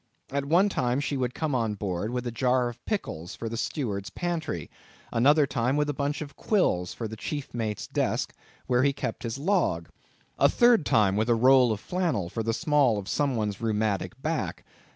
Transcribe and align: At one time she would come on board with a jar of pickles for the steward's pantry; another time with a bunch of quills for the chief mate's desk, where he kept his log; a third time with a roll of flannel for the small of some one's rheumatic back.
At 0.31 0.45
one 0.45 0.67
time 0.67 0.99
she 0.99 1.15
would 1.15 1.35
come 1.35 1.53
on 1.53 1.75
board 1.75 2.09
with 2.09 2.25
a 2.25 2.31
jar 2.31 2.69
of 2.69 2.83
pickles 2.85 3.35
for 3.35 3.47
the 3.47 3.55
steward's 3.55 4.09
pantry; 4.09 4.67
another 5.11 5.45
time 5.45 5.77
with 5.77 5.91
a 5.91 5.93
bunch 5.93 6.21
of 6.23 6.35
quills 6.35 6.91
for 6.91 7.07
the 7.07 7.15
chief 7.15 7.53
mate's 7.53 7.85
desk, 7.85 8.33
where 8.65 8.81
he 8.81 8.93
kept 8.93 9.21
his 9.21 9.37
log; 9.37 9.89
a 10.39 10.49
third 10.49 10.87
time 10.87 11.15
with 11.15 11.29
a 11.29 11.35
roll 11.35 11.71
of 11.71 11.79
flannel 11.79 12.29
for 12.29 12.41
the 12.41 12.51
small 12.51 12.97
of 12.97 13.07
some 13.07 13.35
one's 13.35 13.61
rheumatic 13.61 14.19
back. 14.23 14.65